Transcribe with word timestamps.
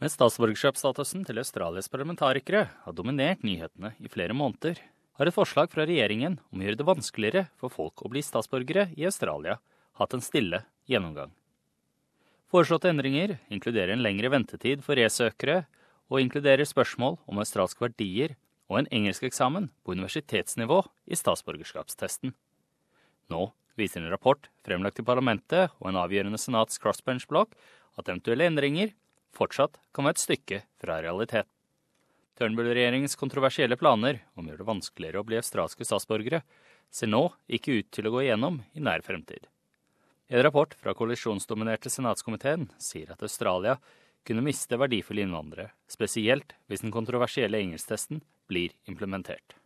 Men 0.00 0.08
statsborgerskapsstatusen 0.08 1.26
til 1.28 1.42
Australias 1.42 1.90
parlamentarikere 1.92 2.62
har 2.86 2.94
dominert 2.96 3.42
nyhetene 3.44 3.92
i 4.00 4.08
flere 4.08 4.32
måneder, 4.32 4.78
har 5.20 5.28
et 5.28 5.36
forslag 5.36 5.68
fra 5.68 5.84
regjeringen 5.84 6.38
om 6.48 6.62
å 6.62 6.64
gjøre 6.64 6.78
det 6.80 6.86
vanskeligere 6.88 7.42
for 7.60 7.72
folk 7.74 8.00
å 8.00 8.08
bli 8.08 8.22
statsborgere 8.24 8.86
i 8.96 9.04
Australia 9.04 9.58
hatt 10.00 10.16
en 10.16 10.24
stille 10.24 10.62
gjennomgang. 10.88 11.34
Foreslåtte 12.48 12.88
endringer 12.88 13.36
inkluderer 13.52 13.92
en 13.92 14.00
lengre 14.02 14.30
ventetid 14.32 14.80
for 14.86 14.96
resøkere, 14.96 15.66
og 16.10 16.24
inkluderer 16.24 16.66
spørsmål 16.66 17.20
om 17.30 17.38
australske 17.38 17.84
verdier 17.84 18.32
og 18.72 18.80
en 18.80 18.88
engelskeksamen 18.96 19.68
på 19.84 19.94
universitetsnivå 19.94 20.80
i 21.06 21.18
statsborgerskapstesten. 21.18 22.32
Nå 23.30 23.42
viser 23.78 24.00
en 24.00 24.10
rapport 24.10 24.48
fremlagt 24.66 24.98
i 24.98 25.06
parlamentet 25.06 25.76
og 25.78 25.92
en 25.92 26.00
avgjørende 26.00 26.40
senats 26.40 26.80
crossbench-blokk 26.82 27.54
at 28.00 28.08
eventuelle 28.08 28.48
endringer 28.48 28.96
fortsatt 29.36 29.78
kan 29.94 30.06
være 30.06 30.18
et 30.18 30.24
stykke 30.24 30.60
fra 30.82 30.98
realitet. 31.04 31.48
Turnbull-regjeringens 32.40 33.18
kontroversielle 33.20 33.76
planer 33.76 34.22
om 34.34 34.46
å 34.46 34.52
gjøre 34.52 34.62
det 34.62 34.70
vanskeligere 34.70 35.20
å 35.20 35.26
bli 35.28 35.38
australske 35.40 35.84
statsborgere 35.84 36.40
ser 36.90 37.10
nå 37.12 37.26
ikke 37.52 37.80
ut 37.80 37.90
til 37.92 38.08
å 38.08 38.14
gå 38.14 38.24
igjennom 38.24 38.62
i 38.72 38.82
nær 38.82 39.04
fremtid. 39.06 39.46
En 40.30 40.44
rapport 40.46 40.72
fra 40.78 40.94
koalisjonsdominerte 40.94 41.90
senatskomiteen 41.90 42.68
sier 42.80 43.10
at 43.12 43.22
Australia 43.26 43.76
kunne 44.26 44.44
miste 44.44 44.78
verdifulle 44.78 45.24
innvandrere, 45.24 45.72
spesielt 45.90 46.54
hvis 46.70 46.84
den 46.84 46.94
kontroversielle 46.94 47.60
engelsktesten 47.60 48.22
blir 48.50 48.74
implementert. 48.90 49.56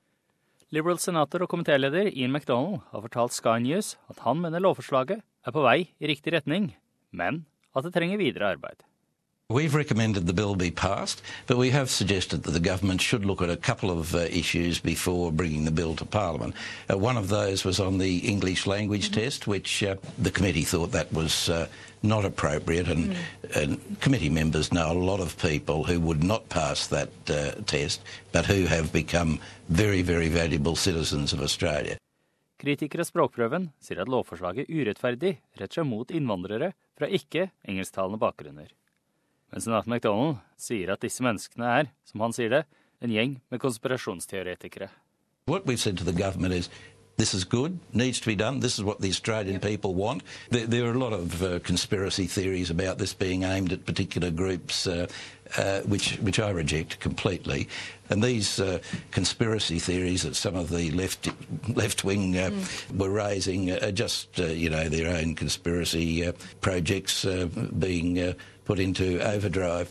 Liberal-senator 0.74 1.44
og 1.44 1.52
komitéleder 1.52 2.08
Ian 2.10 2.32
MacDonald 2.34 2.80
har 2.90 3.04
fortalt 3.04 3.36
Sky 3.36 3.60
News 3.62 3.94
at 4.10 4.24
han 4.24 4.40
mener 4.42 4.64
lovforslaget 4.64 5.22
er 5.22 5.54
på 5.54 5.62
vei 5.62 5.78
i 6.00 6.10
riktig 6.10 6.34
retning, 6.34 6.72
men 7.12 7.44
at 7.76 7.86
det 7.86 7.92
trenger 7.94 8.18
videre 8.18 8.54
arbeid. 8.56 8.80
We've 9.50 9.74
recommended 9.74 10.26
the 10.26 10.32
bill 10.32 10.54
be 10.54 10.70
passed, 10.70 11.20
but 11.46 11.58
we 11.58 11.68
have 11.68 11.90
suggested 11.90 12.44
that 12.44 12.52
the 12.52 12.60
government 12.60 13.02
should 13.02 13.26
look 13.26 13.42
at 13.42 13.50
a 13.50 13.58
couple 13.58 13.90
of 13.90 14.14
uh, 14.14 14.20
issues 14.20 14.80
before 14.80 15.30
bringing 15.30 15.66
the 15.66 15.70
bill 15.70 15.94
to 15.96 16.06
Parliament. 16.06 16.54
Uh, 16.90 16.96
one 16.96 17.18
of 17.18 17.28
those 17.28 17.62
was 17.62 17.78
on 17.78 17.98
the 17.98 18.20
English 18.20 18.66
language 18.66 19.08
mm 19.08 19.14
-hmm. 19.14 19.22
test, 19.22 19.46
which 19.46 19.82
uh, 19.82 19.96
the 20.22 20.30
committee 20.30 20.64
thought 20.64 20.92
that 20.92 21.12
was 21.12 21.48
uh, 21.50 21.66
not 22.00 22.24
appropriate, 22.24 22.88
and, 22.88 23.12
mm. 23.12 23.62
and, 23.62 24.00
committee 24.00 24.30
members 24.30 24.68
know 24.68 24.90
a 24.90 25.04
lot 25.10 25.20
of 25.20 25.36
people 25.36 25.78
who 25.88 26.00
would 26.00 26.22
not 26.22 26.48
pass 26.48 26.86
that 26.86 27.10
uh, 27.28 27.36
test, 27.66 28.00
but 28.32 28.46
who 28.46 28.66
have 28.66 28.88
become 28.92 29.38
very, 29.68 30.02
very 30.02 30.28
valuable 30.28 30.76
citizens 30.76 31.32
of 31.34 31.40
Australia. 31.40 31.96
Kritikere 32.56 33.00
av 33.00 33.10
språkprøven 33.12 33.72
sier 33.78 34.00
at 34.00 34.08
lovforslaget 34.08 34.70
urettferdig 34.70 35.34
retter 35.60 35.74
seg 35.82 35.86
mot 35.86 36.10
innvandrere 36.10 36.72
fra 36.96 37.06
ikke-engelsktalende 37.06 38.18
bakgrunner. 38.18 38.72
Men 39.54 39.62
senator 39.62 39.86
MacDonald 39.86 40.40
sier 40.58 40.90
at 40.90 41.04
disse 41.04 41.22
menneskene 41.22 41.68
er, 41.78 41.90
som 42.10 42.24
han 42.24 42.32
sier 42.34 42.50
det, 42.50 42.64
en 42.98 43.12
gjeng 43.14 43.36
med 43.54 43.60
konspirasjonsteoretikere. 43.62 44.88
This 47.16 47.34
is 47.34 47.44
good, 47.44 47.78
needs 47.92 48.20
to 48.20 48.26
be 48.26 48.34
done. 48.34 48.60
This 48.60 48.78
is 48.78 48.84
what 48.84 49.00
the 49.00 49.08
Australian 49.08 49.60
people 49.60 49.94
want. 49.94 50.22
There, 50.50 50.66
there 50.66 50.84
are 50.86 50.92
a 50.92 50.98
lot 50.98 51.12
of 51.12 51.42
uh, 51.42 51.58
conspiracy 51.60 52.26
theories 52.26 52.70
about 52.70 52.98
this 52.98 53.14
being 53.14 53.44
aimed 53.44 53.72
at 53.72 53.86
particular 53.86 54.30
groups, 54.30 54.86
uh, 54.86 55.06
uh, 55.56 55.80
which, 55.82 56.16
which 56.16 56.40
I 56.40 56.50
reject 56.50 56.98
completely. 56.98 57.68
And 58.10 58.22
these 58.22 58.58
uh, 58.58 58.80
conspiracy 59.12 59.78
theories 59.78 60.22
that 60.22 60.34
some 60.34 60.56
of 60.56 60.70
the 60.70 60.90
left 60.90 61.28
left 61.68 62.04
wing 62.04 62.34
mm. 62.34 62.98
were 62.98 63.10
raising 63.10 63.70
are 63.70 63.92
just, 63.92 64.40
uh, 64.40 64.46
you 64.46 64.68
know, 64.68 64.88
their 64.88 65.14
own 65.14 65.34
conspiracy 65.34 66.26
uh, 66.26 66.32
projects 66.60 67.24
being 67.78 68.34
put 68.64 68.78
into 68.78 69.20
overdrive. 69.20 69.88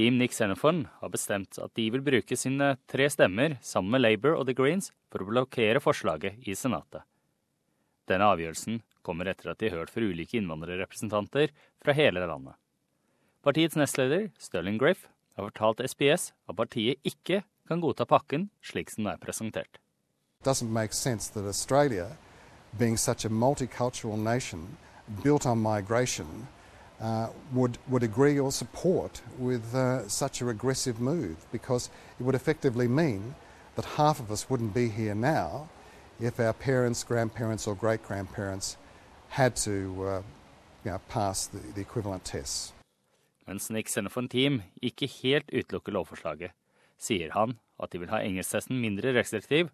Team 0.00 0.18
Nick 0.18 0.32
Xenophon 0.32 0.86
har 1.00 1.10
bestemt 1.12 1.58
at 1.60 1.74
de 1.76 1.90
vil 1.92 2.00
bruke 2.00 2.36
sine 2.38 2.70
tre 2.88 3.04
stemmer 3.12 3.58
sammen 3.60 3.92
med 3.92 4.00
Labour 4.00 4.38
og 4.38 4.46
The 4.48 4.54
Greens 4.56 4.86
for 5.12 5.20
å 5.20 5.26
blokkere 5.28 5.82
forslaget 5.84 6.38
i 6.48 6.54
Senatet. 6.56 7.04
Denne 8.08 8.30
avgjørelsen 8.32 8.78
kommer 9.04 9.28
etter 9.28 9.50
at 9.52 9.60
de 9.60 9.68
har 9.68 9.82
hørt 9.82 9.92
fra 9.92 10.00
ulike 10.00 10.38
innvandrerrepresentanter 10.40 11.52
fra 11.84 11.92
hele 11.98 12.22
landet. 12.24 12.56
Partiets 13.44 13.76
nestleder, 13.76 14.30
Sterling 14.40 14.78
Griff, 14.80 15.04
har 15.36 15.50
fortalt 15.50 15.84
SBS 15.84 16.30
at 16.48 16.56
partiet 16.56 16.96
ikke 17.04 17.42
kan 17.68 17.84
godta 17.84 18.08
pakken 18.08 18.48
slik 18.64 18.88
som 18.88 19.04
den 19.04 19.12
er 19.12 19.20
presentert. 19.20 19.76
It 20.40 20.48
being 22.78 22.96
such 22.96 23.26
a 23.26 23.28
multicultural 23.28 24.16
nation 24.16 24.78
built 25.22 25.44
on 25.44 25.60
migration, 25.60 26.48
uh, 27.00 27.28
would, 27.52 27.78
would 27.88 28.02
agree 28.02 28.38
or 28.38 28.52
support 28.52 29.22
with 29.38 29.74
uh, 29.74 30.06
such 30.08 30.40
a 30.40 30.44
regressive 30.44 31.00
move 31.00 31.36
because 31.50 31.90
it 32.18 32.22
would 32.22 32.34
effectively 32.34 32.88
mean 32.88 33.34
that 33.76 33.84
half 33.96 34.20
of 34.20 34.30
us 34.30 34.50
wouldn't 34.50 34.74
be 34.74 34.88
here 34.88 35.14
now 35.14 35.68
if 36.20 36.38
our 36.38 36.52
parents, 36.52 37.02
grandparents, 37.02 37.66
or 37.66 37.74
great 37.74 38.02
grandparents 38.02 38.76
had 39.28 39.56
to 39.56 39.70
uh, 40.06 40.22
you 40.84 40.90
know, 40.90 41.00
pass 41.08 41.46
the, 41.46 41.58
the 41.74 41.80
equivalent 41.80 42.24
tests. 42.24 42.72
Mens 43.46 43.70
Nick 43.70 43.88
Xenophon 43.88 44.28
Team 44.28 44.62
ikke 44.82 45.08
helt 45.22 45.48
utelukker 45.50 45.92
lovforslaget, 45.92 46.52
sier 47.00 47.32
han 47.34 47.56
at 47.80 47.92
de 47.92 48.02
vil 48.02 48.12
ha 48.12 48.20
engelsktesten 48.22 48.78
mindre 48.78 49.14
restriktiv, 49.16 49.70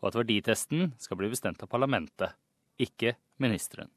og 0.00 0.10
at 0.10 0.18
verditesten 0.22 0.94
skal 0.98 1.20
bli 1.20 1.28
bestemt 1.30 1.62
av 1.62 1.70
parlamentet, 1.70 2.32
ikke 2.80 3.14
ministeren. 3.38 3.92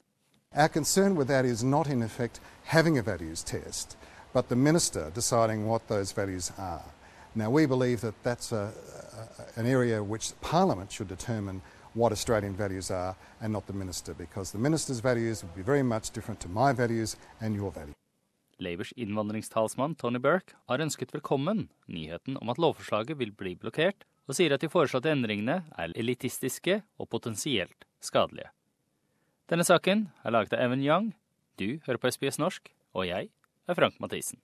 Our 0.56 0.70
concern 0.70 1.16
with 1.16 1.28
that 1.28 1.44
is 1.44 1.62
not, 1.62 1.86
in 1.86 2.02
effect, 2.02 2.40
having 2.64 2.96
a 2.96 3.02
values 3.02 3.42
test, 3.42 3.94
but 4.32 4.48
the 4.48 4.56
minister 4.56 5.10
deciding 5.14 5.66
what 5.66 5.86
those 5.86 6.12
values 6.12 6.50
are. 6.56 6.82
Now, 7.34 7.50
we 7.50 7.66
believe 7.66 8.00
that 8.00 8.14
that's 8.22 8.52
a, 8.52 8.72
a, 8.72 9.60
an 9.60 9.66
area 9.66 10.02
which 10.02 10.32
Parliament 10.40 10.90
should 10.90 11.08
determine 11.08 11.60
what 11.92 12.10
Australian 12.10 12.54
values 12.56 12.90
are 12.90 13.14
and 13.42 13.52
not 13.52 13.66
the 13.66 13.74
minister, 13.74 14.14
because 14.14 14.50
the 14.52 14.58
minister's 14.58 15.00
values 15.00 15.42
would 15.42 15.54
be 15.54 15.60
very 15.60 15.82
much 15.82 16.10
different 16.10 16.40
to 16.40 16.48
my 16.48 16.72
values 16.72 17.16
and 17.42 17.54
your 17.54 17.70
values. 17.70 17.94
Labours 18.58 18.94
innvandringstalsmann 18.96 19.94
Tony 19.94 20.18
Burke 20.18 20.56
har 20.68 20.80
ønsket 20.80 21.12
velkommen 21.12 21.68
nyheten 21.86 22.38
om 22.40 22.48
at 22.48 22.56
lovforslaget 22.56 23.18
vil 23.18 23.32
bli 23.32 23.58
blokkert, 23.60 24.08
og 24.24 24.34
sier 24.40 24.56
at 24.56 24.64
de 24.64 24.72
foreslåtte 24.72 25.12
endringene 25.12 25.66
er 25.76 25.92
elitistiske 25.92 26.80
og 26.96 27.10
potensielt 27.12 27.84
skadelige. 28.00 28.48
Denne 29.46 29.62
saken 29.62 30.08
er 30.26 30.32
laget 30.34 30.56
av 30.56 30.64
Evan 30.64 30.80
Young. 30.82 31.12
Du 31.54 31.78
hører 31.86 32.00
på 32.02 32.10
SBS 32.10 32.40
norsk, 32.42 32.66
og 32.98 33.06
jeg 33.06 33.28
er 33.70 33.76
Frank 33.78 34.00
Mathisen. 34.02 34.40